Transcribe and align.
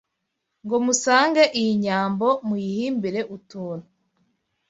Ngo 0.63 0.75
musange 0.85 1.43
iyi 1.59 1.73
nyambo 1.83 2.27
Muyihimbire 2.47 3.21
utuntu 3.35 3.87